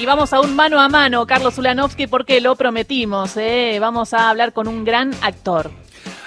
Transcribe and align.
Y 0.00 0.06
vamos 0.06 0.32
a 0.32 0.40
un 0.40 0.56
mano 0.56 0.80
a 0.80 0.88
mano, 0.88 1.26
Carlos 1.26 1.58
Ulanovsky, 1.58 2.06
porque 2.06 2.40
lo 2.40 2.56
prometimos. 2.56 3.36
¿eh? 3.36 3.76
Vamos 3.82 4.14
a 4.14 4.30
hablar 4.30 4.54
con 4.54 4.66
un 4.66 4.82
gran 4.82 5.10
actor. 5.20 5.70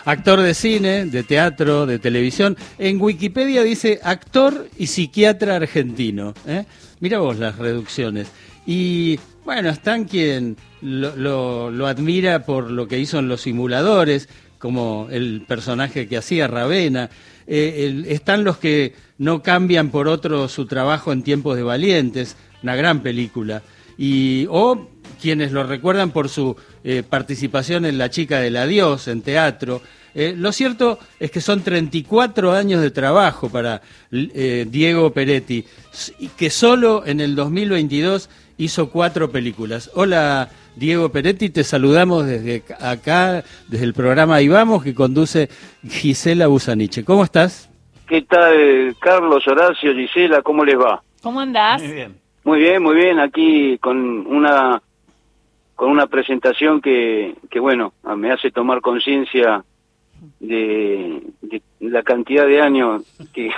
Actor 0.06 0.42
de 0.42 0.54
cine, 0.54 1.06
de 1.06 1.24
teatro, 1.24 1.88
de 1.88 1.98
televisión. 1.98 2.56
En 2.78 3.02
Wikipedia 3.02 3.64
dice 3.64 4.00
actor 4.04 4.68
y 4.78 4.86
psiquiatra 4.86 5.56
argentino. 5.56 6.36
¿eh? 6.46 6.66
Mira 7.00 7.18
vos 7.18 7.40
las 7.40 7.58
reducciones. 7.58 8.28
Y 8.68 9.20
bueno, 9.44 9.70
están 9.70 10.04
quien 10.04 10.56
lo, 10.82 11.88
admira 11.88 12.46
por 12.46 12.70
lo 12.70 12.88
que 12.88 13.00
hizo 13.00 13.18
en 13.18 13.28
los 13.28 13.42
simuladores, 13.42 14.30
como 14.60 15.08
el 15.10 15.46
personaje 15.48 16.08
que 16.08 16.18
hacía 16.18 16.46
Ravena. 16.46 17.10
Eh, 17.48 18.04
están 18.08 18.44
los 18.44 18.58
que 18.58 18.94
no 19.24 19.42
cambian 19.42 19.90
por 19.90 20.08
otro 20.08 20.50
su 20.50 20.66
trabajo 20.66 21.14
en 21.14 21.24
tiempos 21.24 21.56
de 21.56 21.64
valientes, 21.64 22.36
una 22.62 22.76
gran 22.76 23.02
película. 23.02 23.64
Y, 23.98 24.48
o 24.50 24.90
quienes 25.22 25.52
lo 25.52 25.64
recuerdan 25.64 26.12
por 26.12 26.28
su 26.28 26.58
eh, 26.84 27.04
participación 27.08 27.86
en 27.86 27.98
La 27.98 28.10
chica 28.10 28.40
del 28.40 28.58
adiós, 28.58 29.08
en 29.08 29.22
teatro. 29.22 29.82
Eh, 30.14 30.36
lo 30.38 30.52
cierto 30.52 31.00
es 31.20 31.32
que 31.32 31.40
son 31.40 31.62
34 31.62 32.52
años 32.52 32.82
de 32.82 32.92
trabajo 32.92 33.50
para 33.50 33.82
Diego 34.12 35.14
Peretti, 35.14 35.66
que 36.38 36.50
solo 36.50 37.06
en 37.06 37.22
el 37.22 37.36
2022 37.36 38.30
hizo 38.58 38.90
cuatro 38.90 39.32
películas. 39.32 39.90
Hola, 39.94 40.50
Diego 40.76 41.10
Peretti, 41.12 41.50
te 41.50 41.64
saludamos 41.64 42.26
desde 42.26 42.64
acá, 42.80 43.44
desde 43.70 43.86
el 43.86 43.94
programa 43.94 44.36
Ahí 44.36 44.50
Vamos, 44.50 44.84
que 44.84 44.94
conduce 44.94 45.50
Gisela 45.88 46.48
Busaniche. 46.48 47.04
¿Cómo 47.04 47.24
estás? 47.24 47.73
¿Qué 48.08 48.22
tal, 48.24 48.96
Carlos, 49.00 49.48
Horacio, 49.48 49.94
Gisela? 49.94 50.42
¿Cómo 50.42 50.66
les 50.66 50.78
va? 50.78 51.02
¿Cómo 51.22 51.40
andás? 51.40 51.82
Muy 51.82 51.92
bien. 51.92 52.18
Muy 52.44 52.60
bien, 52.60 52.84
muy 52.84 52.96
bien. 52.96 53.20
Aquí 53.20 53.78
con 53.80 54.28
una 54.28 54.82
con 55.76 55.90
una 55.90 56.08
presentación 56.08 56.82
que, 56.82 57.36
que 57.50 57.60
bueno, 57.60 57.94
me 58.16 58.32
hace 58.32 58.52
tomar 58.52 58.82
conciencia 58.82 59.64
de, 60.40 61.22
la 61.80 62.04
cantidad 62.04 62.46
de 62.46 62.62
años 62.62 63.04
que... 63.34 63.50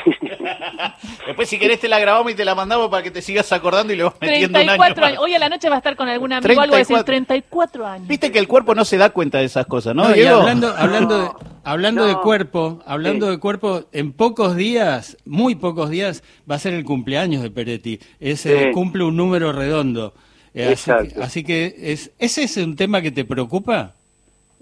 Después 1.28 1.50
si 1.50 1.60
querés 1.60 1.80
te 1.80 1.88
la 1.88 2.00
grabamos 2.00 2.32
y 2.32 2.36
te 2.36 2.46
la 2.46 2.56
mandamos 2.56 2.90
para 2.90 3.04
que 3.04 3.12
te 3.12 3.22
sigas 3.22 3.52
acordando 3.52 3.94
y 3.94 3.98
le 3.98 4.04
vas 4.04 4.16
metiendo 4.20 4.60
un 4.60 4.70
año 4.70 4.82
años. 4.82 5.20
Hoy 5.20 5.34
a 5.34 5.40
la 5.40 5.50
noche 5.50 5.70
va 5.70 5.76
a 5.76 5.78
estar 5.80 5.96
con 5.96 6.08
algún 6.08 6.34
amigo 6.34 6.62
algo 6.62 6.76
de 6.76 6.86
34 6.86 7.86
años. 7.86 8.08
Viste 8.08 8.32
que 8.32 8.40
el 8.40 8.48
cuerpo 8.48 8.76
no 8.76 8.86
se 8.86 8.98
da 8.98 9.10
cuenta 9.10 9.40
de 9.40 9.46
esas 9.46 9.66
cosas, 9.66 9.96
¿no, 9.96 10.04
hablando, 10.04 10.74
hablando, 10.76 11.20
de, 11.20 11.30
hablando 11.64 12.06
de 12.06 12.16
cuerpo, 12.16 12.82
hablando 12.86 13.30
de 13.30 13.38
cuerpo, 13.40 13.86
en 13.92 14.14
pocos 14.14 14.56
días, 14.56 15.18
muy 15.26 15.56
pocos 15.56 15.90
días, 15.90 16.24
va 16.50 16.56
a 16.56 16.60
ser 16.60 16.74
el 16.74 16.84
cumpleaños 16.84 17.44
de 17.44 17.52
Peretti. 17.52 18.00
Ese 18.20 18.72
cumple 18.72 19.04
un 19.04 19.16
número 19.16 19.52
redondo. 19.52 20.14
Eh, 20.54 20.74
así, 21.22 21.44
que, 21.44 21.76
es, 21.78 22.12
¿ese 22.18 22.44
es 22.44 22.56
un 22.56 22.78
tema 22.78 23.02
que 23.02 23.12
te 23.12 23.26
preocupa? 23.26 23.94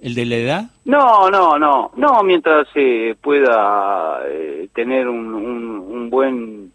¿El 0.04 0.16
de 0.16 0.26
la 0.26 0.36
edad? 0.36 0.66
No, 0.84 1.30
no, 1.30 1.58
no, 1.58 1.92
no, 1.96 2.24
mientras 2.24 2.68
eh, 2.76 3.16
pueda 3.22 4.20
eh, 4.28 4.68
tener 4.76 5.08
un, 5.08 5.34
un, 5.34 6.10
buen 6.10 6.74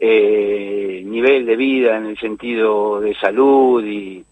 eh, 0.00 1.02
nivel 1.04 1.44
de 1.44 1.56
vida 1.56 1.98
en 1.98 2.06
el 2.06 2.18
sentido 2.18 2.98
de 2.98 3.14
salud 3.16 3.84
y, 3.84 4.24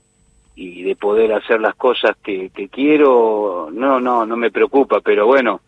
y 0.54 0.82
de 0.82 0.96
poder 0.96 1.34
hacer 1.34 1.60
las 1.60 1.74
cosas 1.74 2.16
que, 2.22 2.48
que, 2.48 2.70
quiero, 2.70 3.68
no, 3.70 4.00
no, 4.00 4.24
no 4.24 4.36
me 4.38 4.50
preocupa, 4.50 5.02
pero 5.02 5.26
bueno, 5.26 5.60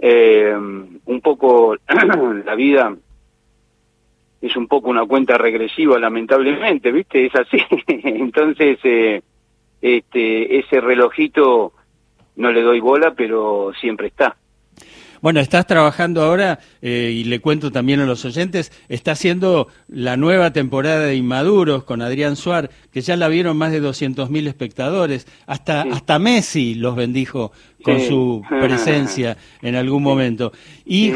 un 0.00 1.20
poco 1.22 1.76
la 2.44 2.54
vida 2.56 2.96
es 4.40 4.56
un 4.56 4.66
poco 4.66 4.90
una 4.90 5.06
cuenta 5.06 5.38
regresiva, 5.38 6.00
lamentablemente, 6.00 6.90
¿viste? 6.90 7.26
Es 7.26 7.34
así. 7.36 7.58
Entonces, 7.86 8.80
este, 9.80 10.58
ese 10.58 10.80
relojito 10.80 11.74
no 12.36 12.50
le 12.50 12.62
doy 12.62 12.80
bola, 12.80 13.14
pero 13.16 13.72
siempre 13.80 14.08
está. 14.08 14.36
Bueno, 15.22 15.38
estás 15.38 15.68
trabajando 15.68 16.20
ahora, 16.22 16.58
eh, 16.82 17.12
y 17.14 17.22
le 17.22 17.38
cuento 17.38 17.70
también 17.70 18.00
a 18.00 18.06
los 18.06 18.24
oyentes, 18.24 18.72
está 18.88 19.12
haciendo 19.12 19.68
la 19.86 20.16
nueva 20.16 20.52
temporada 20.52 21.06
de 21.06 21.14
Inmaduros 21.14 21.84
con 21.84 22.02
Adrián 22.02 22.34
Suar, 22.34 22.70
que 22.90 23.02
ya 23.02 23.16
la 23.16 23.28
vieron 23.28 23.56
más 23.56 23.70
de 23.70 23.80
200.000 23.80 24.48
espectadores. 24.48 25.28
Hasta, 25.46 25.82
hasta 25.82 26.18
Messi 26.18 26.74
los 26.74 26.96
bendijo 26.96 27.52
con 27.84 28.00
su 28.00 28.42
presencia 28.48 29.36
en 29.62 29.76
algún 29.76 30.02
momento. 30.02 30.50
Y 30.84 31.12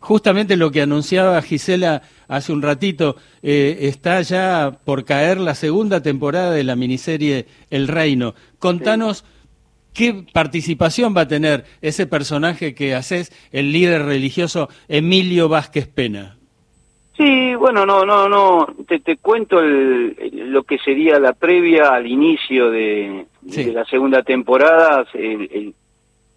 justamente 0.00 0.56
lo 0.56 0.70
que 0.70 0.80
anunciaba 0.80 1.42
Gisela 1.42 2.00
hace 2.28 2.54
un 2.54 2.62
ratito, 2.62 3.16
eh, 3.42 3.80
está 3.82 4.22
ya 4.22 4.78
por 4.84 5.04
caer 5.04 5.38
la 5.38 5.54
segunda 5.54 6.02
temporada 6.02 6.52
de 6.52 6.64
la 6.64 6.74
miniserie 6.74 7.46
El 7.68 7.86
Reino. 7.86 8.34
Contanos 8.58 9.26
¿Qué 9.94 10.24
participación 10.32 11.14
va 11.16 11.22
a 11.22 11.28
tener 11.28 11.64
ese 11.82 12.06
personaje 12.06 12.74
que 12.74 12.94
haces, 12.94 13.30
el 13.52 13.72
líder 13.72 14.04
religioso 14.04 14.68
Emilio 14.88 15.48
Vázquez 15.48 15.86
Pena? 15.86 16.36
Sí, 17.16 17.54
bueno, 17.54 17.84
no, 17.84 18.06
no, 18.06 18.26
no, 18.28 18.66
te, 18.88 18.98
te 19.00 19.18
cuento 19.18 19.60
lo 19.60 20.62
que 20.62 20.78
sería 20.78 21.20
la 21.20 21.34
previa 21.34 21.94
al 21.94 22.06
inicio 22.06 22.70
de, 22.70 23.26
la 23.72 23.84
segunda 23.84 24.22
temporada. 24.22 25.06
El, 25.12 25.74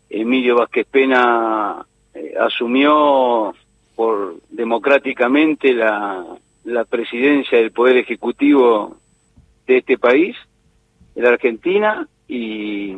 Emilio 0.10 0.58
Vázquez 0.58 0.86
Pena 0.86 1.86
eh, 2.14 2.36
asumió 2.40 3.54
por 3.96 4.36
democráticamente 4.50 5.74
la, 5.74 6.24
la 6.66 6.86
presidencia 6.86 7.58
del 7.58 7.72
Poder 7.72 7.98
Ejecutivo 7.98 8.98
de 9.66 9.78
este 9.78 9.98
país, 9.98 10.36
de 11.16 11.22
la 11.22 11.30
Argentina, 11.30 12.08
y 12.28 12.96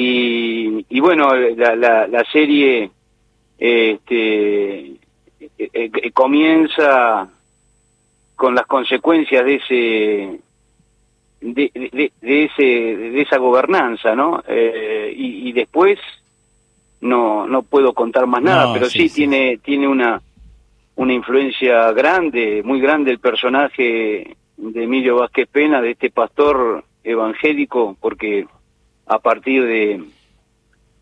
y, 0.00 1.00
bueno, 1.00 1.34
la, 1.34 2.06
la, 2.06 2.24
serie 2.30 2.88
este, 3.58 4.78
eh, 4.86 4.98
eh, 5.58 6.10
comienza 6.12 7.28
con 8.36 8.54
las 8.54 8.66
consecuencias 8.66 9.44
de 9.44 9.54
ese 9.56 10.40
de, 11.40 12.10
de, 12.20 12.44
ese 12.44 12.62
de 12.62 13.20
esa 13.22 13.38
gobernanza, 13.38 14.14
¿no? 14.14 14.42
Eh, 14.46 15.12
y, 15.16 15.50
después 15.52 15.98
no 17.00 17.48
no 17.48 17.62
puedo 17.62 17.92
contar 17.92 18.26
más 18.28 18.42
nada, 18.42 18.72
pero 18.72 18.86
sí, 18.86 19.08
tiene 19.08 19.58
tiene 19.58 19.88
una 19.88 20.22
una 20.94 21.12
influencia 21.12 21.90
grande, 21.90 22.62
muy 22.64 22.80
grande 22.80 23.10
el 23.10 23.18
personaje 23.18 24.36
de 24.56 24.84
Emilio 24.84 25.16
Vázquez 25.16 25.48
Pena, 25.48 25.80
de 25.80 25.92
este 25.92 26.10
pastor 26.10 26.84
evangélico, 27.02 27.96
porque 28.00 28.46
a 29.08 29.18
partir 29.18 29.64
de, 29.64 30.02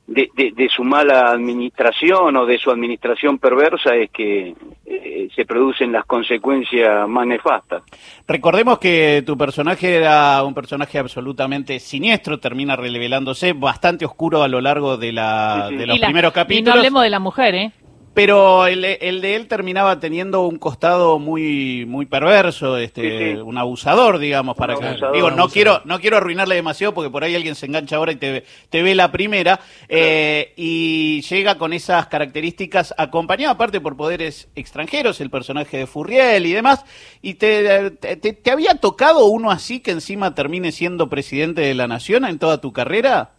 de, 0.06 0.68
su 0.74 0.84
mala 0.84 1.30
administración 1.32 2.36
o 2.36 2.46
de 2.46 2.58
su 2.58 2.70
administración 2.70 3.38
perversa 3.38 3.94
es 3.94 4.10
que 4.10 4.54
eh, 4.84 5.28
se 5.34 5.44
producen 5.44 5.92
las 5.92 6.04
consecuencias 6.04 7.08
más 7.08 7.26
nefastas. 7.26 7.82
Recordemos 8.26 8.78
que 8.78 9.22
tu 9.26 9.36
personaje 9.36 9.96
era 9.96 10.42
un 10.44 10.54
personaje 10.54 10.98
absolutamente 10.98 11.80
siniestro, 11.80 12.38
termina 12.38 12.76
revelándose 12.76 13.52
bastante 13.52 14.04
oscuro 14.04 14.42
a 14.42 14.48
lo 14.48 14.60
largo 14.60 14.96
de, 14.96 15.12
la, 15.12 15.68
de 15.70 15.86
los 15.86 15.98
primeros 15.98 16.32
capítulos. 16.32 16.62
Y 16.62 16.70
no 16.70 16.72
hablemos 16.72 17.02
de 17.02 17.10
la 17.10 17.18
mujer, 17.18 17.54
¿eh? 17.54 17.72
Pero 18.16 18.66
el, 18.66 18.82
el, 18.82 19.21
de 19.21 19.37
él 19.37 19.47
terminaba 19.47 20.00
teniendo 20.00 20.49
un 20.49 20.56
costado 20.56 21.19
muy 21.19 21.84
muy 21.84 22.06
perverso, 22.06 22.78
este, 22.78 23.43
un 23.43 23.59
abusador, 23.59 24.19
digamos, 24.19 24.56
para 24.56 24.75
que 24.75 24.97
digo, 25.12 25.31
no 25.31 25.50
quiero 25.50 25.82
no 25.84 26.00
quiero 26.00 26.16
arruinarle 26.16 26.54
demasiado 26.54 26.94
porque 26.94 27.10
por 27.10 27.25
ahí 27.25 27.37
alguien 27.37 27.54
se 27.54 27.66
engancha 27.66 27.97
ahora 27.97 28.12
y 28.12 28.16
te, 28.16 28.44
te 28.71 28.82
ve 28.82 28.94
la 28.94 29.12
primera 29.12 29.60
eh, 29.91 30.54
y 30.56 31.21
llega 31.28 31.59
con 31.59 31.75
esas 31.75 32.06
características 32.06 32.94
acompañado 32.97 33.53
aparte 33.53 33.82
por 33.82 33.99
poderes 33.99 34.48
extranjeros, 34.54 35.21
el 35.21 35.28
personaje 35.28 35.77
de 35.77 35.87
Furriel 35.87 36.47
y 36.47 36.54
demás, 36.54 36.87
y 37.21 37.34
te, 37.34 37.91
te, 37.91 38.16
te 38.16 38.51
había 38.51 38.77
tocado 38.77 39.27
uno 39.27 39.51
así 39.51 39.80
que 39.80 39.91
encima 39.91 40.34
termine 40.34 40.72
siendo 40.72 41.10
presidente 41.10 41.60
de 41.60 41.74
la 41.74 41.86
nación 41.86 42.24
en 42.24 42.39
toda 42.39 42.62
tu 42.62 42.72
carrera. 42.72 43.33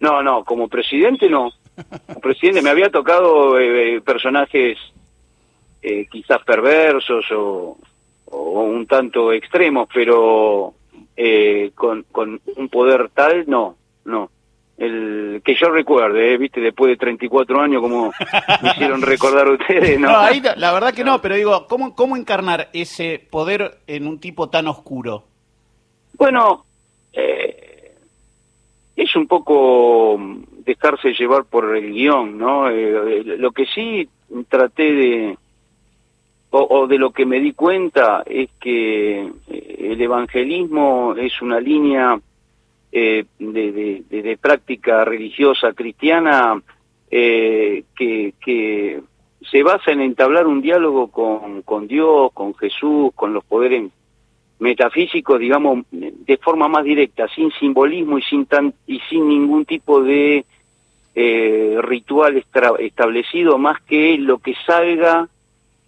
No, 0.00 0.22
no, 0.22 0.44
como 0.44 0.68
presidente 0.68 1.28
no 1.28 1.50
presidente, 2.20 2.62
me 2.62 2.70
había 2.70 2.90
tocado 2.90 3.58
eh, 3.58 3.96
eh, 3.96 4.00
personajes 4.00 4.78
eh, 5.82 6.06
quizás 6.10 6.42
perversos 6.44 7.24
o, 7.32 7.78
un 8.30 8.86
tanto 8.86 9.32
extremos, 9.32 9.88
pero 9.92 10.74
con, 11.74 12.04
con 12.12 12.40
un 12.56 12.68
poder 12.68 13.08
tal, 13.14 13.44
no, 13.48 13.76
no. 14.04 14.30
El 14.76 15.40
que 15.42 15.54
yo 15.54 15.70
recuerde, 15.70 16.36
viste, 16.36 16.60
después 16.60 16.90
de 16.90 16.96
34 16.98 17.60
años, 17.60 17.80
como 17.80 18.12
me 18.62 18.70
hicieron 18.70 19.00
recordar 19.00 19.48
ustedes, 19.48 19.98
¿no? 19.98 20.10
ahí, 20.18 20.42
la 20.56 20.72
verdad 20.72 20.92
que 20.92 21.04
no, 21.04 21.22
pero 21.22 21.36
digo, 21.36 21.66
¿cómo, 21.66 21.94
¿cómo 21.94 22.16
encarnar 22.16 22.68
ese 22.74 23.18
poder 23.30 23.78
en 23.86 24.06
un 24.06 24.20
tipo 24.20 24.50
tan 24.50 24.68
oscuro? 24.68 25.24
Bueno, 26.18 26.66
es 28.98 29.14
un 29.16 29.26
poco 29.26 30.18
dejarse 30.68 31.14
llevar 31.14 31.46
por 31.46 31.74
el 31.74 31.94
guion, 31.94 32.36
¿no? 32.36 32.68
Eh, 32.68 33.20
eh, 33.20 33.24
lo 33.38 33.52
que 33.52 33.64
sí 33.64 34.06
traté 34.50 34.92
de, 34.92 35.38
o, 36.50 36.86
de 36.86 36.98
lo 36.98 37.10
que 37.10 37.24
me 37.24 37.40
di 37.40 37.52
cuenta 37.52 38.22
es 38.26 38.50
que 38.60 39.20
eh, 39.48 39.76
el 39.92 40.00
evangelismo 40.00 41.14
es 41.16 41.40
una 41.40 41.58
línea 41.58 42.20
de, 42.92 43.24
de, 43.38 44.38
práctica 44.40 45.06
religiosa 45.06 45.72
cristiana 45.72 46.60
que, 47.08 47.84
que 47.96 49.00
se 49.50 49.62
basa 49.62 49.92
en 49.92 50.00
entablar 50.02 50.46
un 50.46 50.60
diálogo 50.60 51.08
con, 51.08 51.62
con 51.62 51.86
Dios, 51.86 52.30
con 52.34 52.54
Jesús, 52.54 53.10
con 53.14 53.32
los 53.32 53.44
poderes 53.44 53.90
metafísicos, 54.58 55.38
digamos, 55.38 55.86
de 55.90 56.36
forma 56.38 56.68
más 56.68 56.84
directa, 56.84 57.26
sin 57.28 57.50
simbolismo 57.52 58.18
y 58.18 58.22
sin, 58.22 58.44
tan, 58.46 58.74
y 58.86 59.00
sin 59.08 59.28
ningún 59.28 59.64
tipo 59.64 60.02
de 60.02 60.44
eh, 61.20 61.76
ritual 61.82 62.44
establecido, 62.78 63.58
más 63.58 63.82
que 63.82 64.16
lo 64.18 64.38
que 64.38 64.54
salga 64.64 65.26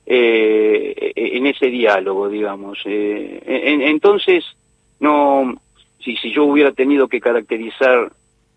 eh, 0.05 1.13
en 1.15 1.47
ese 1.47 1.67
diálogo, 1.67 2.29
digamos. 2.29 2.81
Eh, 2.85 3.41
entonces, 3.47 4.45
no, 4.99 5.55
si, 6.01 6.17
si 6.17 6.33
yo 6.33 6.47
hubiera 6.47 6.73
tenido 6.73 7.07
que 7.07 7.21
caracterizar 7.21 8.11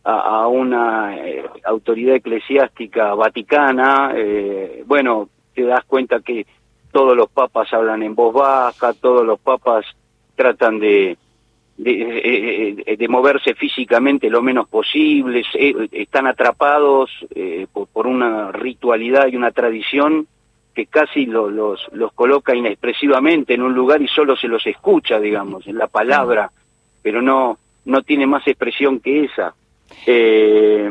a, 0.03 0.47
una 0.47 1.15
autoridad 1.63 2.15
eclesiástica 2.15 3.13
vaticana, 3.13 4.11
bueno, 4.87 5.29
te 5.53 5.65
das 5.65 5.85
cuenta 5.85 6.21
que 6.21 6.47
todos 6.91 7.15
los 7.15 7.29
papas 7.29 7.71
hablan 7.71 8.01
en 8.01 8.15
voz 8.15 8.33
baja, 8.33 8.93
todos 8.93 9.23
los 9.23 9.39
papas 9.39 9.85
tratan 10.35 10.79
de, 10.79 11.17
de, 11.77 12.95
de, 12.97 13.07
moverse 13.07 13.55
físicamente 13.55 14.29
lo 14.29 14.41
menos 14.41 14.67
posible, 14.67 15.43
están 15.91 16.27
atrapados 16.27 17.09
eh, 17.33 17.67
por, 17.71 18.07
una 18.07 18.51
ritualidad 18.51 19.27
y 19.27 19.35
una 19.35 19.51
tradición 19.51 20.27
que 20.73 20.85
casi 20.85 21.25
los, 21.25 21.51
los 21.91 22.13
coloca 22.13 22.55
inexpresivamente 22.55 23.53
en 23.53 23.61
un 23.61 23.73
lugar 23.73 24.01
y 24.01 24.07
solo 24.07 24.35
se 24.35 24.47
los 24.47 24.65
escucha, 24.65 25.19
digamos, 25.19 25.67
en 25.67 25.77
la 25.77 25.87
palabra, 25.87 26.51
pero 27.01 27.21
no, 27.21 27.57
no 27.85 28.01
tiene 28.01 28.27
más 28.27 28.47
expresión 28.47 28.99
que 28.99 29.25
esa. 29.25 29.53
Eh, 30.07 30.89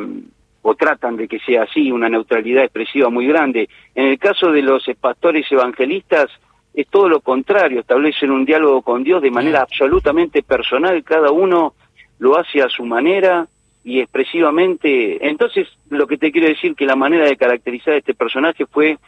o 0.62 0.74
tratan 0.76 1.16
de 1.16 1.26
que 1.26 1.40
sea 1.40 1.64
así, 1.64 1.90
una 1.90 2.08
neutralidad 2.08 2.62
expresiva 2.62 3.10
muy 3.10 3.26
grande. 3.26 3.68
En 3.94 4.06
el 4.06 4.18
caso 4.18 4.52
de 4.52 4.62
los 4.62 4.84
pastores 5.00 5.50
evangelistas, 5.50 6.30
es 6.74 6.88
todo 6.88 7.08
lo 7.08 7.20
contrario, 7.20 7.80
establecen 7.80 8.30
un 8.30 8.44
diálogo 8.44 8.82
con 8.82 9.04
Dios 9.04 9.20
de 9.22 9.30
manera 9.30 9.62
absolutamente 9.62 10.42
personal, 10.42 11.04
cada 11.04 11.30
uno 11.30 11.74
lo 12.18 12.38
hace 12.38 12.62
a 12.62 12.68
su 12.68 12.84
manera 12.84 13.46
y 13.84 14.00
expresivamente. 14.00 15.26
Entonces, 15.26 15.68
lo 15.90 16.06
que 16.06 16.16
te 16.16 16.30
quiero 16.30 16.48
decir 16.48 16.74
que 16.74 16.86
la 16.86 16.96
manera 16.96 17.26
de 17.26 17.36
caracterizar 17.36 17.94
a 17.94 17.98
este 17.98 18.14
personaje 18.14 18.64
fue 18.66 18.98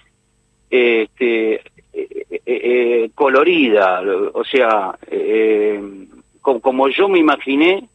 este, 0.69 1.55
eh, 1.93 2.41
eh, 2.45 3.11
colorida, 3.15 4.03
o 4.33 4.45
sea, 4.45 4.99
eh, 5.07 5.81
como, 6.41 6.89
yo 6.89 7.09
me 7.09 7.21
imaginé 7.21 7.89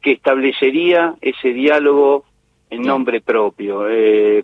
que 0.00 0.12
establecería 0.12 1.14
ese 1.20 1.52
diálogo 1.52 2.24
en 2.70 2.82
nombre 2.82 3.20
propio, 3.20 3.84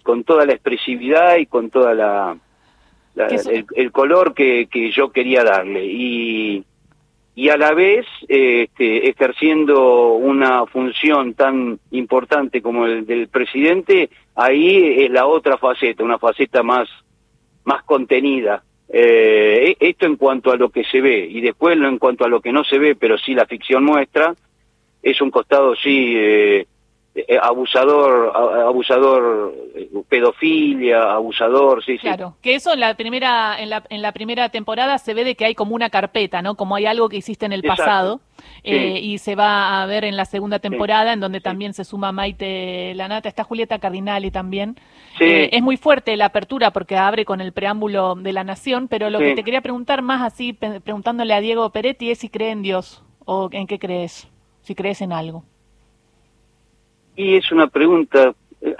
con 0.03 0.25
toda 0.25 0.45
la 0.45 0.53
expresividad 0.53 1.37
y 1.39 1.47
con 1.47 1.71
toda 1.71 1.95
la 1.95 2.37
el, 3.17 3.93
color 3.93 4.35
que, 4.35 4.69
que, 4.71 4.91
yo 4.91 5.11
quería 5.11 5.45
darle 5.45 5.85
y, 5.85 6.65
y 7.35 7.49
a 7.49 7.57
la 7.57 7.73
vez 7.73 8.07
este, 8.29 9.09
ejerciendo 9.09 10.13
una 10.13 10.67
función 10.67 11.35
tan 11.35 11.79
importante 11.91 12.61
como 12.63 12.87
el 12.87 13.07
del 13.07 13.29
presidente, 13.29 14.11
ahí 14.35 15.05
es 15.05 15.11
la 15.11 15.27
otra 15.27 15.57
faceta, 15.57 16.05
una 16.05 16.19
faceta 16.19 16.63
más, 16.63 16.89
más 17.65 17.83
contenida. 17.85 18.63
Eh, 18.93 19.77
e, 19.81 19.89
esto 19.89 20.07
en 20.07 20.17
cuanto 20.17 20.51
a 20.51 20.57
lo 20.57 20.71
que 20.71 20.85
se 20.85 21.01
ve 21.01 21.27
y 21.31 21.41
después 21.41 21.77
en 21.77 21.99
cuanto 21.99 22.25
a 22.25 22.29
lo 22.29 22.41
que 22.41 22.53
no 22.53 22.65
se 22.65 22.79
ve, 22.79 22.97
pero 22.97 23.17
sí 23.17 23.35
la 23.35 23.47
ficción 23.47 23.85
muestra, 23.85 24.35
es 25.03 25.21
un 25.21 25.31
costado 25.31 25.75
sí 25.77 26.15
eh, 26.17 26.67
abusador, 27.43 28.33
abusador, 28.37 29.53
eh, 29.75 29.91
pedofilia, 30.09 31.13
abusador, 31.13 31.85
sí, 31.85 31.99
claro, 31.99 32.37
que 32.41 32.55
eso 32.55 32.73
en 32.73 32.81
la 32.81 32.95
primera, 32.95 33.61
en 33.61 33.71
la, 33.71 33.83
en 33.91 34.01
la 34.01 34.13
primera 34.13 34.49
temporada 34.51 34.97
se 34.99 35.13
ve 35.13 35.25
de 35.25 35.35
que 35.35 35.45
hay 35.45 35.55
como 35.57 35.75
una 35.75 35.91
carpeta, 35.91 36.41
¿no? 36.41 36.55
Como 36.55 36.77
hay 36.77 36.87
algo 36.87 37.09
que 37.09 37.17
hiciste 37.17 37.47
en 37.47 37.53
el 37.53 37.63
pasado 37.63 38.21
eh, 38.63 39.01
y 39.03 39.19
se 39.19 39.35
va 39.35 39.83
a 39.83 39.87
ver 39.87 40.05
en 40.05 40.17
la 40.17 40.25
segunda 40.25 40.61
temporada 40.61 41.13
en 41.13 41.19
donde 41.19 41.41
también 41.41 41.75
se 41.75 41.85
suma 41.85 42.13
Maite 42.13 42.95
Lanata, 42.95 43.29
está 43.29 43.43
Julieta 43.43 43.81
Cardinali 43.81 44.31
también. 44.31 44.77
es 45.19 45.63
muy 45.63 45.77
fuerte 45.77 46.17
la 46.17 46.27
apertura 46.27 46.71
porque 46.71 46.97
abre 46.97 47.25
con 47.25 47.41
el 47.41 47.53
preámbulo 47.53 48.15
de 48.15 48.33
la 48.33 48.45
nación, 48.45 48.87
pero 48.87 49.11
lo 49.11 49.19
que 49.19 49.35
te 49.35 49.43
quería 49.43 49.63
preguntar 49.63 50.03
más 50.03 50.23
así, 50.23 50.53
preguntándole 50.53 51.35
a 51.35 51.41
Diego 51.41 51.71
Peretti 51.71 52.13
es 52.13 52.19
si 52.19 52.29
cree 52.29 52.53
en 52.53 52.63
Dios 52.63 53.03
o 53.25 53.49
en 53.51 53.67
qué 53.67 53.81
crees, 53.81 54.29
si 54.63 54.77
crees 54.77 55.03
en 55.03 55.13
algo. 55.13 55.45
Y 57.21 57.37
es 57.37 57.53
una 57.53 57.67
pregunta, 57.67 58.33
eh, 58.63 58.73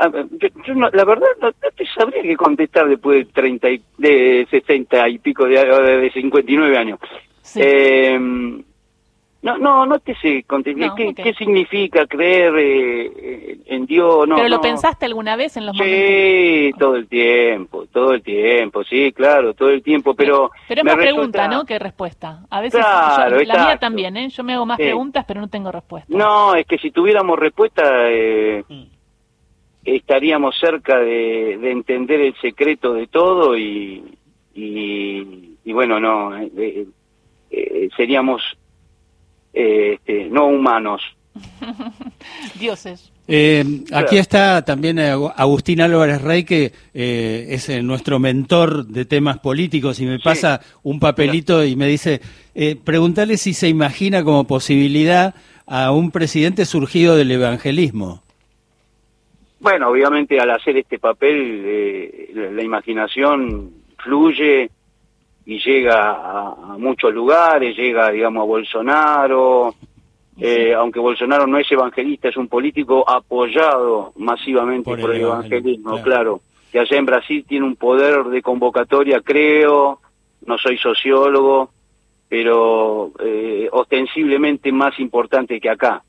yo, 0.67 0.73
la 0.75 1.05
verdad 1.05 1.27
no, 1.43 1.53
te 1.53 1.85
sabría 1.95 2.23
que 2.23 2.37
contestar 2.37 2.89
después 2.89 3.19
de 3.19 3.33
30 3.35 3.71
y, 3.71 3.83
de 3.99 4.49
60 4.51 5.09
y 5.11 5.19
pico 5.19 5.45
de, 5.45 5.63
de 5.63 6.11
59 6.11 6.79
años. 6.79 6.99
Eh, 7.57 8.19
no, 9.43 9.57
no, 9.57 9.87
no 9.87 9.99
te 10.01 10.15
sé 10.17 10.43
contestar. 10.43 10.95
¿Qué, 10.95 11.35
significa 11.35 12.07
creer 12.07 12.55
eh, 12.59 13.59
en 13.67 13.87
Dios? 13.87 14.29
No, 14.29 14.37
¿Pero 14.37 14.49
lo 14.49 14.61
pensaste 14.61 15.07
alguna 15.07 15.35
vez 15.35 15.57
en 15.57 15.65
los 15.65 15.75
momentos? 15.75 15.99
Sí, 15.99 16.73
todo 16.79 16.97
el 16.97 17.09
tiempo, 17.09 17.87
todo 17.87 18.13
el 18.13 18.23
tiempo, 18.23 18.85
sí, 18.85 19.13
claro, 19.13 19.55
todo 19.55 19.71
el 19.71 19.83
tiempo, 19.83 20.15
pero... 20.15 20.51
Pero 20.69 20.83
es 20.83 20.85
más 20.85 20.97
pregunta, 20.97 21.49
¿no? 21.49 21.65
Que 21.65 21.79
respuesta. 21.79 22.43
A 22.51 22.61
veces 22.61 22.81
la 22.81 23.65
mía 23.65 23.79
también, 23.79 24.17
¿eh? 24.19 24.29
Yo 24.29 24.45
me 24.45 24.53
hago 24.53 24.67
más 24.67 24.77
preguntas, 24.77 25.25
pero 25.27 25.41
no 25.41 25.49
tengo 25.49 25.73
respuesta. 25.73 26.15
No, 26.15 26.55
es 26.55 26.67
que 26.67 26.77
si 26.79 26.91
tuviéramos 26.91 27.39
respuesta... 27.39 27.83
Eh, 28.11 28.63
mm. 28.69 28.83
estaríamos 29.87 30.55
cerca 30.59 30.99
de, 30.99 31.55
entender 31.71 32.21
el 32.21 32.35
secreto 32.43 32.93
de 32.93 33.07
todo 33.07 33.57
y, 33.57 34.19
y, 34.55 35.73
bueno, 35.73 35.99
no, 35.99 36.37
eh, 36.37 36.87
eh, 37.51 37.89
seríamos 37.97 38.43
este, 39.53 40.29
no 40.31 40.47
humanos. 40.47 41.03
Dioses. 42.59 43.11
Eh, 43.33 43.65
aquí 43.93 44.19
está 44.19 44.65
también 44.65 44.99
Agustín 44.99 45.81
Álvarez 45.81 46.21
Rey, 46.21 46.43
que 46.43 46.73
eh, 46.93 47.47
es 47.51 47.69
nuestro 47.85 48.19
mentor 48.19 48.87
de 48.87 49.05
temas 49.05 49.39
políticos, 49.39 50.01
y 50.01 50.07
me 50.07 50.19
pasa 50.19 50.61
un 50.83 50.99
papelito 50.99 51.65
y 51.65 51.77
me 51.77 51.87
dice, 51.87 52.21
eh, 52.57 52.77
pregúntale 52.83 53.37
si 53.37 53.55
se 53.55 53.69
imagina 53.69 54.25
como 54.25 54.49
posibilidad 54.49 55.37
a 55.69 55.93
un 55.93 56.11
presidente 56.11 56.65
surgido 56.65 57.15
del 57.15 57.31
evangelismo. 57.31 58.25
Bueno, 59.61 59.91
obviamente 59.91 60.41
al 60.41 60.51
hacer 60.51 60.79
este 60.79 60.99
papel, 60.99 62.33
la 62.35 62.63
imaginación 62.65 63.71
fluye 63.99 64.71
y 65.51 65.59
llega 65.59 66.13
a, 66.13 66.79
muchos 66.79 67.13
lugares, 67.13 67.77
llega, 67.77 68.13
digamos, 68.13 68.43
a 68.43 68.47
Bolsonaro, 68.47 69.75
eh, 70.39 70.73
aunque 70.73 71.01
Bolsonaro 71.01 71.45
no 71.49 71.59
es 71.59 71.71
evangelista, 71.73 72.29
es 72.29 72.37
un 72.37 72.47
político 72.47 73.05
apoyado 73.11 74.13
masivamente 74.15 74.97
por, 74.97 75.13
el, 75.13 75.23
evangelismo, 75.23 76.01
claro. 76.03 76.41
que 76.71 76.79
allá 76.79 76.97
en 76.97 77.05
Brasil 77.05 77.45
tiene 77.49 77.67
un 77.67 77.75
poder 77.75 78.27
de 78.27 78.43
convocatoria, 78.43 79.23
creo, 79.23 79.99
no 80.47 80.57
soy 80.57 80.79
sociólogo, 80.79 81.71
pero 82.29 83.11
eh, 83.19 83.69
ostensiblemente 83.73 84.71
más 84.71 85.01
importante 85.01 85.61
que 85.61 85.69
acá. 85.69 86.05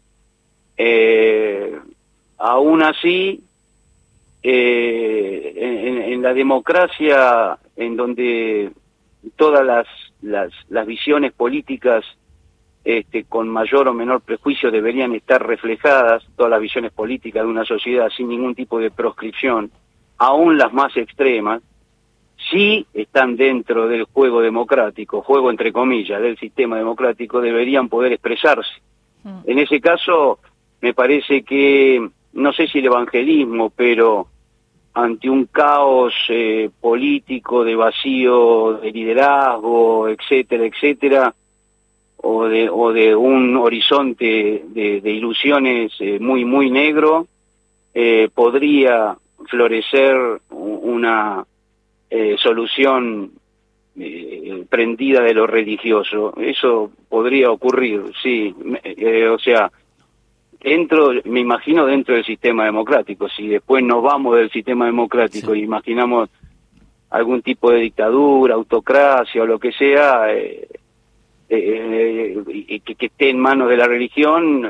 Eh, 0.77 1.79
aún 2.37 2.83
así, 2.83 3.43
en, 4.43 6.21
la 6.21 6.35
democracia 6.35 7.57
en 7.75 7.95
donde 7.95 8.71
todas 9.35 9.65
las, 9.65 9.87
las, 10.21 10.51
las 10.69 10.85
visiones 10.87 11.33
políticas 11.33 12.03
este, 12.83 13.25
con 13.25 13.47
mayor 13.47 13.87
o 13.87 13.93
menor 13.93 14.21
prejuicio 14.21 14.71
deberían 14.71 15.13
estar 15.13 15.45
reflejadas, 15.45 16.23
todas 16.35 16.49
las 16.49 16.61
visiones 16.61 16.91
políticas 16.91 17.43
de 17.43 17.49
una 17.49 17.65
sociedad 17.65 18.09
sin 18.15 18.29
ningún 18.29 18.55
tipo 18.55 18.79
de 18.79 18.89
proscripción, 18.89 19.71
aún 20.17 20.57
las 20.57 20.73
más 20.73 20.95
extremas, 20.97 21.61
sí 22.49 22.87
están 22.93 23.35
dentro 23.35 23.87
del 23.87 24.05
juego 24.05 24.41
democrático, 24.41 25.21
juego 25.21 25.51
entre 25.51 25.71
comillas, 25.71 26.21
del 26.21 26.37
sistema 26.37 26.77
democrático, 26.77 27.39
deberían 27.39 27.87
poder 27.87 28.13
expresarse. 28.13 28.71
Mm. 29.23 29.39
En 29.45 29.59
ese 29.59 29.79
caso, 29.79 30.39
me 30.81 30.95
parece 30.95 31.43
que, 31.43 32.09
no 32.33 32.53
sé 32.53 32.67
si 32.67 32.79
el 32.79 32.85
evangelismo, 32.85 33.69
pero 33.69 34.27
ante 34.93 35.29
un 35.29 35.45
caos 35.45 36.13
eh, 36.29 36.69
político 36.79 37.63
de 37.63 37.75
vacío 37.75 38.73
de 38.73 38.91
liderazgo, 38.91 40.09
etcétera, 40.09 40.65
etcétera, 40.65 41.33
o 42.17 42.45
de, 42.45 42.69
o 42.69 42.91
de 42.91 43.15
un 43.15 43.55
horizonte 43.57 44.63
de, 44.67 45.01
ilusiones 45.11 45.93
eh, 45.99 46.19
muy, 46.19 46.45
muy 46.45 46.69
negro, 46.69 47.27
eh, 47.93 48.29
podría 48.33 49.15
florecer 49.47 50.39
una 50.49 51.45
solución 52.37 53.31
eh, 53.97 54.63
prendida 54.69 55.21
de 55.21 55.33
lo 55.33 55.45
religioso. 55.45 56.33
Eso 56.37 56.91
podría 57.09 57.51
ocurrir, 57.51 58.03
sí. 58.23 58.55
O 59.29 59.37
sea, 59.37 59.69
dentro, 60.63 61.11
me 61.25 61.39
imagino 61.39 61.85
dentro 61.85 62.15
del 62.15 62.25
sistema 62.25 62.65
democrático. 62.65 63.27
Si 63.29 63.47
después 63.47 63.83
nos 63.83 64.03
vamos 64.03 64.37
del 64.37 64.51
sistema 64.51 64.85
democrático 64.85 65.55
y 65.55 65.63
imaginamos 65.63 66.29
algún 67.09 67.41
tipo 67.41 67.71
de 67.71 67.79
dictadura, 67.79 68.55
autocracia 68.55 69.43
o 69.43 69.45
lo 69.45 69.59
que 69.59 69.71
sea, 69.73 70.33
eh, 70.33 70.67
eh, 71.49 72.81
que, 72.85 72.95
que, 72.95 73.05
esté 73.07 73.29
en 73.29 73.39
manos 73.39 73.69
de 73.69 73.77
la 73.77 73.87
religión, 73.87 74.65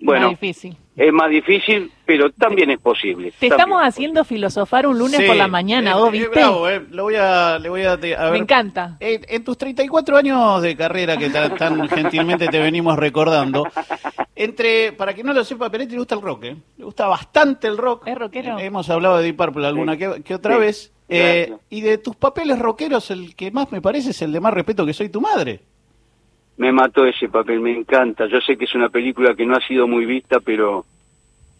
eh, 0.00 0.04
bueno, 0.04 0.28
difícil. 0.28 0.76
es 0.96 1.12
más 1.12 1.28
difícil, 1.28 1.90
pero 2.06 2.30
también 2.30 2.70
es 2.70 2.78
posible. 2.78 3.32
Te 3.38 3.48
estamos 3.48 3.82
haciendo 3.82 4.24
filosofar 4.24 4.86
un 4.86 4.96
lunes 4.96 5.20
por 5.26 5.34
la 5.34 5.48
mañana, 5.48 5.96
vos, 5.96 6.12
¿viste? 6.12 6.28
Bravo, 6.28 6.68
eh. 6.68 6.84
Lo 6.90 7.02
voy 7.04 7.16
a, 7.16 7.58
le 7.58 7.68
voy 7.68 7.82
a, 7.82 7.96
ver. 7.96 8.30
Me 8.30 8.38
encanta. 8.38 8.96
en 9.00 9.42
tus 9.44 9.58
34 9.58 10.16
años 10.16 10.62
de 10.62 10.76
carrera 10.76 11.16
que 11.16 11.30
tan, 11.30 11.88
gentilmente 11.88 12.46
te 12.46 12.60
venimos 12.60 12.96
recordando, 12.96 13.66
entre, 14.36 14.92
para 14.92 15.14
que 15.14 15.24
no 15.24 15.32
lo 15.32 15.42
sepa, 15.42 15.68
Peretti 15.68 15.92
le 15.92 15.98
gusta 15.98 16.14
el 16.14 16.22
rock, 16.22 16.44
¿eh? 16.44 16.56
Le 16.76 16.84
gusta 16.84 17.08
bastante 17.08 17.66
el 17.66 17.76
rock. 17.76 18.06
¿Es 18.06 18.16
rockero? 18.16 18.58
hemos 18.60 18.88
hablado 18.88 19.18
de 19.18 19.24
Deep 19.24 19.36
Purple 19.36 19.66
alguna 19.66 19.96
que, 19.96 20.34
otra 20.34 20.58
vez. 20.58 20.92
Eh, 21.10 21.56
y 21.70 21.80
de 21.80 21.98
tus 21.98 22.14
papeles 22.14 22.58
rockeros, 22.58 23.10
el 23.10 23.34
que 23.34 23.50
más 23.50 23.72
me 23.72 23.80
parece 23.80 24.10
es 24.10 24.22
el 24.22 24.30
de 24.30 24.40
más 24.40 24.52
respeto 24.52 24.84
que 24.84 24.92
soy 24.92 25.08
tu 25.08 25.22
madre 25.22 25.62
me 26.58 26.72
mató 26.72 27.06
ese 27.06 27.28
papel, 27.28 27.60
me 27.60 27.72
encanta. 27.72 28.26
Yo 28.26 28.40
sé 28.40 28.56
que 28.56 28.64
es 28.64 28.74
una 28.74 28.88
película 28.88 29.34
que 29.34 29.46
no 29.46 29.56
ha 29.56 29.60
sido 29.60 29.86
muy 29.86 30.04
vista, 30.04 30.40
pero 30.40 30.84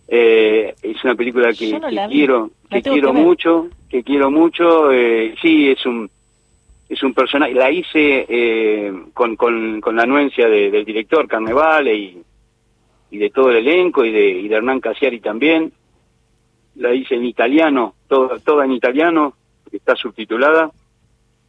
eh, 0.08 0.74
es 0.82 1.04
una 1.04 1.14
película 1.14 1.52
que, 1.52 1.78
quiero, 2.10 2.50
que 2.68 2.82
quiero 2.82 3.14
mucho, 3.14 3.68
que 3.88 4.02
quiero 4.02 4.30
mucho. 4.30 4.92
Eh, 4.92 5.34
sí, 5.40 5.70
es 5.70 5.86
un 5.86 6.10
es 6.88 7.02
un 7.02 7.14
personaje. 7.14 7.54
La 7.54 7.70
hice 7.70 8.26
eh, 8.28 8.92
con, 9.14 9.36
con, 9.36 9.80
con, 9.80 9.94
la 9.94 10.02
anuencia 10.02 10.48
del 10.48 10.84
director 10.84 11.28
Carnevale 11.28 11.94
y, 11.94 12.22
y 13.10 13.18
de 13.18 13.30
todo 13.30 13.50
el 13.50 13.58
elenco 13.58 14.04
y 14.04 14.10
de, 14.10 14.28
y 14.30 14.48
de 14.48 14.56
Hernán 14.56 14.80
Casiari 14.80 15.20
también. 15.20 15.72
La 16.74 16.92
hice 16.92 17.14
en 17.14 17.24
italiano, 17.24 17.94
toda, 18.08 18.38
toda 18.38 18.64
en 18.64 18.72
italiano, 18.72 19.34
está 19.70 19.94
subtitulada. 19.94 20.70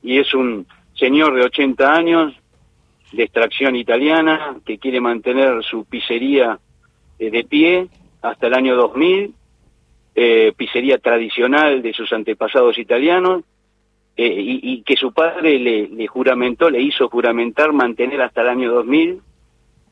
Y 0.03 0.19
es 0.19 0.33
un 0.33 0.67
señor 0.93 1.35
de 1.35 1.43
80 1.45 1.93
años, 1.93 2.33
de 3.11 3.23
extracción 3.23 3.75
italiana 3.75 4.57
que 4.65 4.77
quiere 4.77 5.01
mantener 5.01 5.63
su 5.63 5.85
pizzería 5.85 6.59
eh, 7.17 7.31
de 7.31 7.43
pie 7.43 7.87
hasta 8.21 8.47
el 8.47 8.53
año 8.53 8.75
2000, 8.75 9.33
eh, 10.15 10.53
pizzería 10.55 10.97
tradicional 10.97 11.81
de 11.81 11.93
sus 11.93 12.11
antepasados 12.11 12.77
italianos, 12.77 13.43
eh, 14.17 14.35
y, 14.37 14.81
que 14.83 14.97
su 14.97 15.13
padre 15.13 15.57
le, 15.59 15.87
le 15.87 16.07
juramentó, 16.07 16.69
le 16.69 16.81
hizo 16.81 17.07
juramentar 17.07 17.71
mantener 17.71 18.21
hasta 18.21 18.41
el 18.41 18.49
año 18.49 18.71
2000 18.73 19.21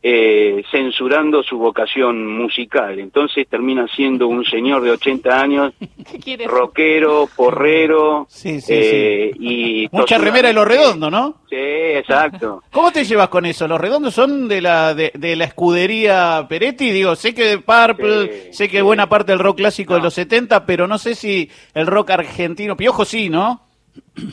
eh, 0.10 0.64
censurando 0.72 1.44
su 1.44 1.58
vocación 1.58 2.26
musical. 2.26 2.98
Entonces 2.98 3.46
termina 3.50 3.86
siendo 3.94 4.30
un 4.30 4.46
señor 4.46 4.82
de 4.82 4.92
80 4.92 5.42
años, 5.42 5.74
rockero, 6.48 7.28
porrero, 7.36 8.26
eh, 8.46 9.32
y 9.38 9.90
mucha 9.92 10.18
remera 10.18 10.48
de 10.48 10.54
los 10.54 10.66
redondos, 10.66 11.12
¿no? 11.12 11.42
Sí, 11.50 11.58
exacto. 11.58 12.64
¿Cómo 12.72 12.90
te 12.94 13.04
llevas 13.04 13.28
con 13.28 13.46
eso? 13.46 13.68
Los 13.68 13.82
redondos 13.82 14.14
son 14.14 14.48
de 14.48 14.62
la 14.62 14.94
de, 14.94 15.36
la 15.36 15.44
escudería 15.44 16.46
Peretti, 16.48 16.92
digo, 16.92 17.14
sé 17.18 17.36
que 17.36 17.44
de 17.44 17.58
Purple, 17.58 18.54
sé 18.54 18.70
que 18.70 18.82
buena 18.82 19.10
parte 19.10 19.34
del 19.34 19.40
rock 19.40 19.58
clásico 19.58 19.96
de 19.96 20.04
los 20.04 20.14
70, 20.14 20.66
pero 20.66 20.88
no 20.88 20.98
sé 20.98 21.16
si 21.16 21.52
el 21.74 21.86
rock 21.86 22.12
argentino, 22.12 22.78
Piojo 22.78 23.04
sí, 23.04 23.30
¿no? 23.30 23.62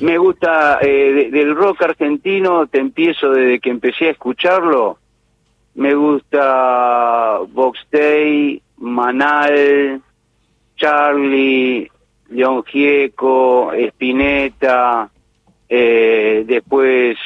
Me 0.00 0.18
gusta 0.18 0.78
eh, 0.82 1.30
del 1.32 1.52
rock 1.56 1.82
argentino, 1.82 2.68
te 2.68 2.78
empiezo 2.78 3.30
desde 3.30 3.58
que 3.58 3.70
empecé 3.70 4.06
a 4.06 4.10
escucharlo 4.12 4.98
me 5.74 5.94
gusta 5.94 7.40
Box 7.48 7.80
Day, 7.90 8.62
Manal, 8.78 10.00
Charlie, 10.76 11.90
León 12.30 12.64
Gieco, 12.64 13.72
Spinetta, 13.72 15.10
eh, 15.68 16.44
después 16.46 17.16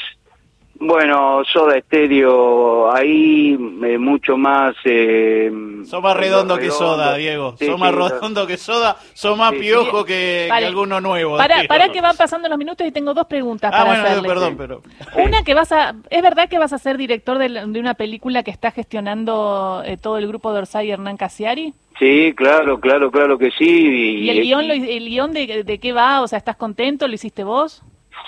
bueno, 0.81 1.43
Soda 1.45 1.77
Estéreo, 1.77 2.93
ahí 2.95 3.59
eh, 3.85 3.99
mucho 3.99 4.37
más... 4.37 4.77
Eh, 4.85 5.51
son 5.85 6.03
más 6.03 6.17
redondo, 6.17 6.57
que 6.57 6.71
Soda, 6.71 7.17
Diego. 7.17 7.57
son 7.59 7.81
más 7.81 7.95
redondo 7.95 8.47
que 8.47 8.57
Soda, 8.57 8.97
son 9.13 9.39
más 9.39 9.53
piojo 9.55 10.05
que, 10.05 10.49
alguno 10.53 11.01
nuevo. 11.01 11.37
Para, 11.37 11.65
para 11.65 11.89
que 11.89 12.01
van 12.01 12.17
pasando 12.17 12.49
los 12.49 12.59
minutos 12.59 12.87
y 12.87 12.93
tengo 12.93 13.13
dos 13.13 13.27
preguntas 13.27 13.73
ah, 13.75 13.85
para 13.85 14.03
hacerle. 14.03 14.29
perdón, 14.29 14.57
pero... 14.57 14.83
Una 15.17 15.43
que 15.43 15.55
vas 15.55 15.73
a... 15.73 15.97
¿Es 16.11 16.23
verdad 16.23 16.49
que 16.49 16.59
vas 16.59 16.73
a 16.73 16.79
ser 16.79 16.97
director 16.97 17.39
de, 17.39 17.65
una 17.65 17.95
película 17.95 18.45
que 18.45 18.53
está 18.53 18.71
gestionando 18.71 19.83
eh, 19.85 19.97
todo 19.97 20.19
el 20.19 20.29
grupo 20.29 20.53
de 20.53 20.61
Orsay 20.61 20.89
y 20.89 20.91
Hernán 20.93 21.17
Casiari? 21.17 21.75
Sí, 21.99 22.33
claro, 22.37 22.79
claro, 22.79 23.11
claro 23.11 23.37
que 23.37 23.51
sí. 23.51 24.25
¿Y, 24.25 24.31
el 24.31 24.43
guion, 24.43 24.71
el 24.71 25.09
guion 25.09 25.33
de, 25.33 25.65
de 25.65 25.79
qué 25.79 25.93
va? 25.93 26.21
O 26.21 26.29
sea, 26.29 26.39
¿estás 26.39 26.57
contento? 26.57 27.09
¿Lo 27.09 27.15
hiciste 27.15 27.43
vos? 27.43 27.83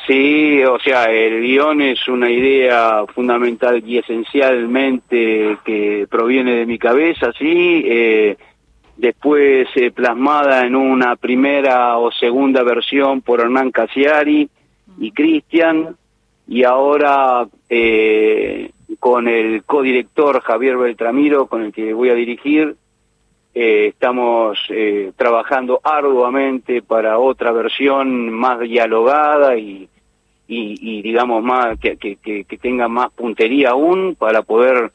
Sí, 0.07 0.63
o 0.65 0.79
sea, 0.81 1.05
el 1.05 1.43
guion 1.43 1.83
es 1.83 2.09
una 2.09 2.31
idea 2.31 3.05
fundamental 3.15 3.83
y 3.87 3.99
esencialmente 3.99 5.59
que 5.65 6.07
proviene 6.11 6.55
de 6.57 6.67
mi 6.67 6.79
cabeza, 6.79 7.33
sí, 7.39 7.83
eh, 7.87 8.37
después 8.97 9.69
eh, 9.77 9.91
plasmada 9.91 10.67
en 10.67 10.75
una 10.75 11.17
primera 11.17 11.97
o 11.99 12.11
segunda 12.11 12.63
versión 12.63 13.21
por 13.21 13.41
Hernán 13.41 13.71
Casiari 13.71 14.49
y 14.99 15.13
Cristian, 15.13 15.97
y 16.49 16.65
ahora 16.65 17.47
eh, 17.69 18.71
con 18.99 19.29
el 19.29 19.63
codirector 19.65 20.41
Javier 20.41 20.77
Beltramiro, 20.77 21.47
con 21.47 21.63
el 21.63 21.73
que 21.73 21.95
voy 21.95 22.11
a 22.11 22.15
dirigir, 22.15 22.75
eh, 23.53 23.89
estamos 23.89 24.59
eh, 24.69 25.13
trabajando 25.17 25.81
arduamente 25.83 26.83
para 26.83 27.19
otra 27.19 27.51
versión 27.51 28.31
más 28.31 28.61
dialogada 28.61 29.57
y, 29.57 29.89
y, 30.47 31.03
digamos 31.03 31.43
más 31.43 31.77
que, 31.81 31.97
que, 31.97 32.17
que, 32.17 32.59
tenga 32.59 32.87
más 32.87 33.11
puntería 33.11 33.71
aún 33.71 34.15
para 34.15 34.43
poder 34.43 34.93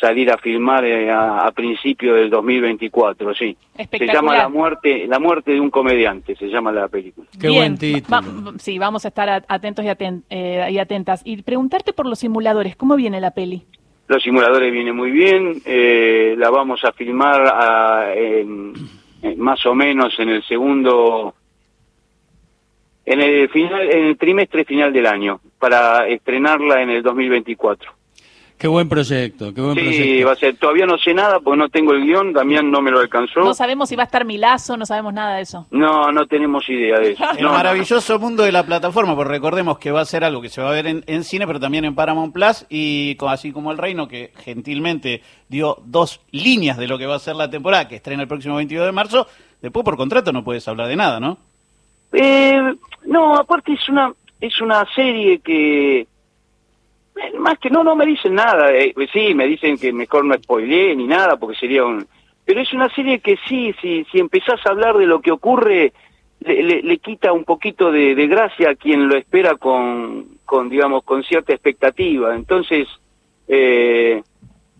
salir 0.00 0.30
a 0.30 0.38
filmar 0.38 0.86
eh, 0.86 1.10
a, 1.10 1.46
a 1.46 1.52
principio 1.52 2.14
del 2.14 2.30
2024, 2.30 3.34
sí. 3.34 3.58
Se 3.76 4.06
llama 4.06 4.36
La 4.36 4.48
muerte 4.48 5.06
la 5.06 5.18
muerte 5.18 5.52
de 5.52 5.60
un 5.60 5.70
comediante, 5.70 6.34
se 6.34 6.46
llama 6.48 6.72
la 6.72 6.88
película. 6.88 7.28
Qué 7.38 7.50
buen 7.50 7.76
título. 7.76 8.54
sí, 8.58 8.78
vamos 8.78 9.04
a 9.04 9.08
estar 9.08 9.44
atentos 9.48 9.84
y, 9.84 10.34
y 10.34 10.78
atentas. 10.78 11.20
Y 11.24 11.42
preguntarte 11.42 11.92
por 11.92 12.06
los 12.06 12.20
simuladores, 12.20 12.74
¿cómo 12.74 12.96
viene 12.96 13.20
la 13.20 13.32
peli? 13.32 13.66
Los 14.08 14.22
simuladores 14.22 14.72
vienen 14.72 14.96
muy 14.96 15.10
bien, 15.10 15.62
eh, 15.64 16.34
la 16.36 16.50
vamos 16.50 16.84
a 16.84 16.92
filmar 16.92 17.42
a, 17.46 18.14
en, 18.14 18.74
más 19.36 19.64
o 19.66 19.74
menos 19.74 20.18
en 20.18 20.28
el 20.28 20.42
segundo, 20.42 21.34
en 23.04 23.20
el 23.20 23.48
final, 23.48 23.90
en 23.90 24.04
el 24.06 24.18
trimestre 24.18 24.64
final 24.64 24.92
del 24.92 25.06
año, 25.06 25.40
para 25.58 26.06
estrenarla 26.08 26.82
en 26.82 26.90
el 26.90 27.02
2024. 27.02 28.01
Qué 28.62 28.68
buen 28.68 28.88
proyecto, 28.88 29.52
qué 29.52 29.60
buen 29.60 29.74
sí, 29.74 30.22
va 30.22 30.34
a 30.34 30.36
ser. 30.36 30.56
Todavía 30.56 30.86
no 30.86 30.96
sé 30.96 31.12
nada 31.12 31.40
porque 31.40 31.58
no 31.58 31.68
tengo 31.68 31.94
el 31.94 32.04
guion, 32.04 32.32
Damián 32.32 32.70
no 32.70 32.80
me 32.80 32.92
lo 32.92 33.00
alcanzó. 33.00 33.40
No 33.40 33.54
sabemos 33.54 33.88
si 33.88 33.96
va 33.96 34.04
a 34.04 34.06
estar 34.06 34.24
Milazo, 34.24 34.76
no 34.76 34.86
sabemos 34.86 35.12
nada 35.12 35.34
de 35.34 35.42
eso. 35.42 35.66
No, 35.72 36.12
no 36.12 36.28
tenemos 36.28 36.68
idea 36.68 37.00
de 37.00 37.10
eso. 37.10 37.24
El 37.38 37.46
maravilloso 37.46 38.20
mundo 38.20 38.44
de 38.44 38.52
la 38.52 38.64
plataforma, 38.64 39.16
porque 39.16 39.32
recordemos 39.32 39.80
que 39.80 39.90
va 39.90 40.00
a 40.00 40.04
ser 40.04 40.22
algo 40.22 40.40
que 40.40 40.48
se 40.48 40.62
va 40.62 40.68
a 40.68 40.74
ver 40.74 40.86
en, 40.86 41.24
cine, 41.24 41.44
pero 41.44 41.58
también 41.58 41.84
en 41.84 41.96
Paramount 41.96 42.32
Plus, 42.32 42.64
y 42.70 43.16
así 43.26 43.50
como 43.50 43.72
El 43.72 43.78
Reino, 43.78 44.06
que 44.06 44.30
gentilmente 44.36 45.22
dio 45.48 45.78
dos 45.84 46.20
líneas 46.30 46.78
de 46.78 46.86
lo 46.86 46.98
que 46.98 47.06
va 47.06 47.16
a 47.16 47.18
ser 47.18 47.34
la 47.34 47.50
temporada, 47.50 47.88
que 47.88 47.96
estrena 47.96 48.22
el 48.22 48.28
próximo 48.28 48.54
22 48.54 48.86
de 48.86 48.92
marzo, 48.92 49.26
después 49.60 49.84
por 49.84 49.96
contrato 49.96 50.32
no 50.32 50.44
puedes 50.44 50.68
hablar 50.68 50.86
de 50.86 50.94
nada, 50.94 51.18
¿no? 51.18 51.36
Eh, 52.12 52.62
no, 53.06 53.34
aparte 53.34 53.72
es 53.72 53.88
una, 53.88 54.12
es 54.40 54.60
una 54.60 54.86
serie 54.94 55.40
que 55.40 56.06
más 57.38 57.58
que 57.58 57.70
no, 57.70 57.84
no 57.84 57.94
me 57.94 58.06
dicen 58.06 58.34
nada. 58.34 58.72
Eh, 58.72 58.92
pues 58.94 59.10
sí, 59.12 59.34
me 59.34 59.46
dicen 59.46 59.78
que 59.78 59.92
mejor 59.92 60.24
no 60.24 60.34
spoileé 60.34 60.94
ni 60.96 61.06
nada, 61.06 61.36
porque 61.36 61.58
sería 61.58 61.84
un... 61.84 62.06
Pero 62.44 62.60
es 62.60 62.72
una 62.72 62.88
serie 62.94 63.20
que 63.20 63.38
sí, 63.48 63.74
si, 63.80 64.04
si 64.10 64.18
empezás 64.18 64.64
a 64.66 64.70
hablar 64.70 64.96
de 64.96 65.06
lo 65.06 65.20
que 65.20 65.30
ocurre, 65.30 65.92
le, 66.40 66.82
le, 66.82 66.98
quita 66.98 67.32
un 67.32 67.44
poquito 67.44 67.92
de, 67.92 68.14
gracia 68.26 68.70
a 68.70 68.74
quien 68.74 69.08
lo 69.08 69.16
espera 69.16 69.54
con, 69.54 70.38
con 70.44 70.68
digamos, 70.68 71.04
con 71.04 71.22
cierta 71.22 71.52
expectativa. 71.52 72.34
Entonces, 72.34 72.88
eh, 73.46 74.22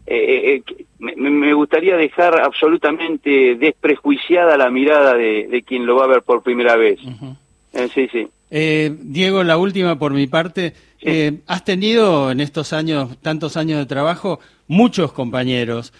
eh, 0.06 0.62
me, 0.98 1.14
me, 1.14 1.54
gustaría 1.54 1.96
dejar 1.96 2.40
absolutamente 2.40 3.54
desprejuiciada 3.54 4.56
la 4.56 4.70
mirada 4.70 5.14
de, 5.14 5.46
de, 5.48 5.62
quien 5.62 5.86
lo 5.86 5.96
va 5.96 6.04
a 6.04 6.08
ver 6.08 6.22
por 6.22 6.42
primera 6.42 6.76
vez. 6.76 6.98
Eh, 7.72 7.88
sí, 7.92 8.08
sí. 8.08 8.28
Eh, 8.50 8.94
Diego, 9.00 9.42
la 9.44 9.56
última 9.56 9.98
por 9.98 10.12
mi 10.12 10.26
parte. 10.26 10.74
Eh, 11.00 11.40
has 11.48 11.64
tenido 11.64 12.30
en 12.30 12.40
estos 12.40 12.72
años, 12.72 13.18
tantos 13.20 13.56
años 13.56 13.78
de 13.78 13.86
trabajo, 13.86 14.38
muchos 14.68 15.12
compañeros. 15.12 15.92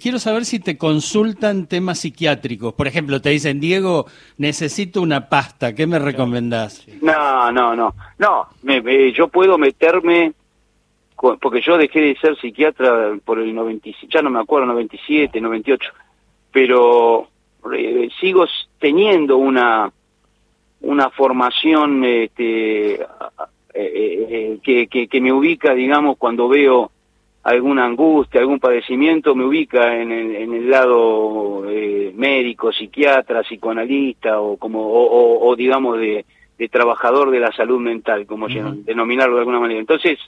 quiero 0.00 0.18
saber 0.18 0.46
si 0.46 0.60
te 0.60 0.78
consultan 0.78 1.66
temas 1.66 1.98
psiquiátricos. 1.98 2.72
Por 2.72 2.86
ejemplo, 2.86 3.20
te 3.20 3.28
dicen, 3.30 3.60
Diego, 3.60 4.06
necesito 4.38 5.02
una 5.02 5.28
pasta. 5.28 5.74
¿Qué 5.74 5.86
me 5.86 5.98
recomendás? 5.98 6.86
No, 7.02 7.52
no, 7.52 7.76
no. 7.76 7.94
No, 8.18 8.48
yo 9.14 9.28
puedo 9.28 9.58
meterme, 9.58 10.32
porque 11.16 11.60
yo 11.60 11.76
dejé 11.76 12.00
de 12.00 12.16
ser 12.16 12.38
psiquiatra 12.40 13.18
por 13.22 13.38
el 13.38 13.54
97, 13.54 14.08
ya 14.10 14.22
no 14.22 14.30
me 14.30 14.40
acuerdo, 14.40 14.68
97, 14.68 15.38
98, 15.38 15.90
pero 16.50 17.28
sigo 18.18 18.46
teniendo 18.78 19.36
una 19.36 19.92
una 20.86 21.10
formación 21.10 22.04
este, 22.04 22.94
eh, 22.94 23.02
eh, 23.74 24.58
que, 24.62 25.08
que, 25.08 25.20
me 25.20 25.32
ubica, 25.32 25.74
digamos, 25.74 26.16
cuando 26.16 26.48
veo 26.48 26.90
alguna 27.42 27.84
angustia, 27.84 28.40
algún 28.40 28.60
padecimiento, 28.60 29.34
me 29.34 29.44
ubica 29.44 30.00
en 30.00 30.12
el, 30.12 30.36
en 30.36 30.54
el 30.54 30.70
lado 30.70 31.64
eh, 31.68 32.12
médico, 32.14 32.72
psiquiatra, 32.72 33.42
psicoanalista 33.42 34.40
o 34.40 34.56
como 34.56 34.80
o, 34.88 35.54
digamos 35.56 35.98
de, 35.98 36.24
de, 36.56 36.68
trabajador 36.68 37.30
de 37.30 37.40
la 37.40 37.52
salud 37.52 37.80
mental, 37.80 38.26
como 38.26 38.48
denominarlo 38.48 39.34
de 39.34 39.40
alguna 39.40 39.60
manera. 39.60 39.80
Entonces, 39.80 40.18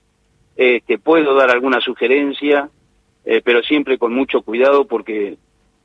este, 0.56 0.98
puedo 0.98 1.34
dar 1.34 1.50
alguna 1.50 1.80
sugerencia, 1.80 2.68
pero 3.44 3.62
siempre 3.62 3.98
con 3.98 4.14
mucho 4.14 4.42
cuidado 4.42 4.86
porque 4.86 5.36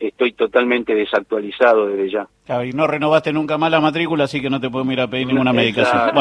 estoy 0.07 0.33
totalmente 0.33 0.93
desactualizado 0.93 1.88
desde 1.88 2.12
ya. 2.12 2.63
y 2.63 2.72
no 2.72 2.88
renovaste 2.88 3.31
nunca 3.31 3.57
más 3.57 3.72
la 3.72 3.79
matrícula, 3.79 4.25
así 4.25 4.41
que 4.41 4.50
no 4.50 4.60
te 4.60 4.69
puedo 4.69 4.89
ir 4.91 5.00
a 5.00 5.07
pedir 5.07 5.27
ninguna 5.27 5.53
medicación. 5.53 6.12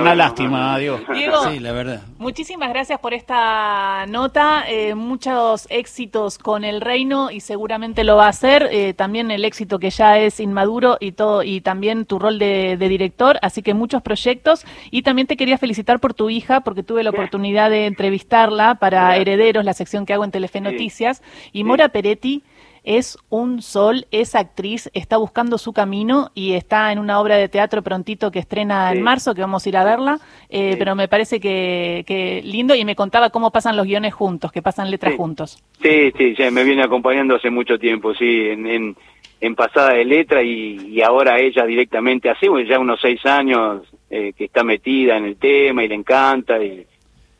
una 0.00 0.14
lástima, 0.14 0.78
Diego. 0.78 1.00
sí, 1.48 1.58
la 1.58 1.72
verdad. 1.72 2.02
Muchísimas 2.18 2.68
gracias 2.70 2.98
por 3.00 3.14
esta 3.14 4.04
nota. 4.06 4.64
Eh, 4.68 4.94
muchos 4.94 5.66
éxitos 5.70 6.38
con 6.38 6.64
el 6.64 6.80
reino 6.80 7.30
y 7.30 7.40
seguramente 7.40 8.04
lo 8.04 8.16
va 8.16 8.26
a 8.26 8.30
hacer. 8.30 8.68
Eh, 8.70 8.94
también 8.94 9.30
el 9.30 9.44
éxito 9.44 9.78
que 9.78 9.90
ya 9.90 10.18
es 10.18 10.40
inmaduro 10.40 10.98
y 11.00 11.12
todo 11.12 11.42
y 11.42 11.60
también 11.60 12.04
tu 12.04 12.18
rol 12.18 12.38
de, 12.38 12.76
director. 12.76 13.38
Así 13.42 13.62
que 13.62 13.74
muchos 13.74 14.02
proyectos. 14.02 14.64
Y 14.90 15.02
también 15.02 15.26
te 15.26 15.36
quería 15.36 15.58
felicitar 15.58 16.00
por 16.00 16.14
tu 16.14 16.30
hija, 16.30 16.60
porque 16.60 16.82
tuve 16.82 17.02
la 17.02 17.10
oportunidad 17.10 17.70
de 17.70 17.86
entrevistarla 17.86 18.76
para 18.76 19.16
Herederos, 19.16 19.64
la 19.64 19.74
sección 19.74 20.04
que 20.04 20.12
hago 20.12 20.24
en 20.24 20.30
Telefe 20.30 20.60
Noticias. 20.60 21.22
Y 21.52 21.64
Mora 21.64 21.88
Peretti 21.88 22.42
es 22.84 23.18
un 23.28 23.62
sol, 23.62 24.06
es 24.10 24.34
actriz, 24.34 24.90
está 24.94 25.16
buscando 25.16 25.58
su 25.58 25.72
camino 25.72 26.30
y 26.34 26.52
está 26.52 26.92
en 26.92 26.98
una 26.98 27.20
obra 27.20 27.36
de 27.36 27.48
teatro 27.48 27.82
prontito 27.82 28.30
que 28.30 28.38
estrena 28.38 28.92
en 28.92 29.02
marzo, 29.02 29.34
que 29.34 29.40
vamos 29.40 29.64
a 29.64 29.68
ir 29.68 29.76
a 29.76 29.84
verla, 29.84 30.18
eh, 30.48 30.76
pero 30.78 30.94
me 30.94 31.08
parece 31.08 31.40
que, 31.40 32.42
lindo 32.44 32.74
y 32.74 32.84
me 32.84 32.96
contaba 32.96 33.30
cómo 33.30 33.50
pasan 33.50 33.76
los 33.76 33.86
guiones 33.86 34.14
juntos, 34.14 34.52
que 34.52 34.62
pasan 34.62 34.90
letras 34.90 35.14
juntos. 35.16 35.62
Sí, 35.82 36.12
sí, 36.16 36.34
me 36.50 36.64
viene 36.64 36.82
acompañando 36.82 37.36
hace 37.36 37.50
mucho 37.50 37.78
tiempo, 37.78 38.14
sí, 38.14 38.48
en, 38.48 38.96
en, 39.40 39.54
pasada 39.54 39.94
de 39.94 40.04
letra 40.04 40.42
y, 40.42 41.00
ahora 41.02 41.38
ella 41.38 41.64
directamente, 41.64 42.30
hace 42.30 42.46
ya 42.68 42.78
unos 42.78 43.00
seis 43.00 43.24
años 43.26 43.82
eh, 44.08 44.32
que 44.36 44.44
está 44.44 44.64
metida 44.64 45.16
en 45.16 45.24
el 45.24 45.36
tema 45.36 45.84
y 45.84 45.88
le 45.88 45.94
encanta 45.94 46.62
y, 46.62 46.86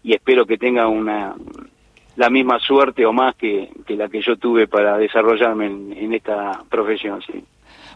y 0.02 0.14
espero 0.14 0.46
que 0.46 0.58
tenga 0.58 0.86
una 0.88 1.34
la 2.20 2.28
misma 2.28 2.58
suerte 2.58 3.06
o 3.06 3.14
más 3.14 3.34
que, 3.34 3.70
la 3.88 4.06
que 4.10 4.20
yo 4.20 4.36
tuve 4.36 4.68
para 4.68 4.98
desarrollarme 4.98 5.64
en, 5.64 6.12
esta 6.12 6.62
profesión. 6.68 7.22
Sí. 7.22 7.42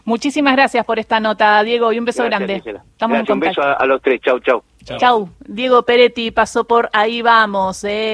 Muchísimas 0.03 0.55
gracias 0.55 0.83
por 0.83 0.97
esta 0.97 1.19
nota, 1.19 1.61
Diego, 1.61 1.93
y 1.93 1.99
un 1.99 2.05
beso 2.05 2.23
grande. 2.23 2.55
Estamos 2.55 3.29
Un 3.29 3.39
beso 3.39 3.61
a, 3.61 3.85
los 3.85 4.01
tres. 4.01 4.19
Chau, 4.21 4.39
chau. 4.39 4.63
Chau. 4.83 5.29
Diego 5.47 5.83
Peretti 5.83 6.31
pasó 6.31 6.63
por 6.63 6.89
Ahí 6.91 7.21
Vamos. 7.21 7.83
Eh. 7.83 8.03